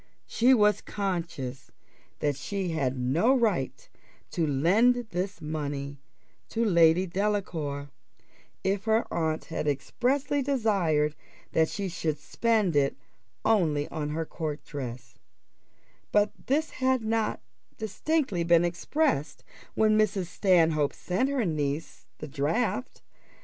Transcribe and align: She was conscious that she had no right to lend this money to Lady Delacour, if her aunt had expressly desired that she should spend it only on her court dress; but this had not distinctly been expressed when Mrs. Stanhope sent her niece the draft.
She 0.25 0.55
was 0.55 0.81
conscious 0.81 1.69
that 2.21 2.35
she 2.35 2.69
had 2.69 2.97
no 2.97 3.37
right 3.37 3.87
to 4.31 4.47
lend 4.47 4.95
this 5.11 5.39
money 5.43 5.99
to 6.49 6.65
Lady 6.65 7.05
Delacour, 7.05 7.91
if 8.63 8.85
her 8.85 9.05
aunt 9.13 9.45
had 9.45 9.67
expressly 9.67 10.41
desired 10.41 11.13
that 11.51 11.69
she 11.69 11.87
should 11.87 12.17
spend 12.17 12.75
it 12.75 12.97
only 13.45 13.87
on 13.89 14.09
her 14.09 14.25
court 14.25 14.65
dress; 14.65 15.19
but 16.11 16.31
this 16.47 16.71
had 16.71 17.03
not 17.03 17.39
distinctly 17.77 18.43
been 18.43 18.65
expressed 18.65 19.43
when 19.75 19.99
Mrs. 19.99 20.25
Stanhope 20.25 20.93
sent 20.93 21.29
her 21.29 21.45
niece 21.45 22.07
the 22.17 22.27
draft. 22.27 23.03